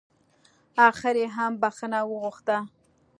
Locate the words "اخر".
0.87-1.15